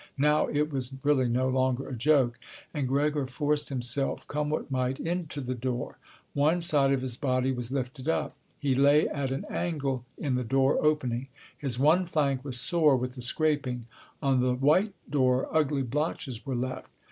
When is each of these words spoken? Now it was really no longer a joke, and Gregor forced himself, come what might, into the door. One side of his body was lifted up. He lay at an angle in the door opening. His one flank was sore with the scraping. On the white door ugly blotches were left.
Now 0.17 0.47
it 0.47 0.73
was 0.73 0.91
really 1.03 1.29
no 1.29 1.47
longer 1.47 1.87
a 1.87 1.95
joke, 1.95 2.39
and 2.73 2.87
Gregor 2.87 3.27
forced 3.27 3.69
himself, 3.69 4.25
come 4.25 4.49
what 4.49 4.71
might, 4.71 4.99
into 4.99 5.41
the 5.41 5.53
door. 5.53 5.99
One 6.33 6.59
side 6.59 6.91
of 6.91 7.01
his 7.03 7.17
body 7.17 7.51
was 7.51 7.71
lifted 7.71 8.09
up. 8.09 8.35
He 8.57 8.73
lay 8.73 9.07
at 9.07 9.29
an 9.29 9.45
angle 9.47 10.03
in 10.17 10.33
the 10.37 10.43
door 10.43 10.83
opening. 10.83 11.27
His 11.55 11.77
one 11.77 12.07
flank 12.07 12.43
was 12.43 12.59
sore 12.59 12.95
with 12.97 13.13
the 13.13 13.21
scraping. 13.21 13.85
On 14.23 14.39
the 14.41 14.55
white 14.55 14.95
door 15.07 15.47
ugly 15.51 15.83
blotches 15.83 16.47
were 16.47 16.55
left. 16.55 16.89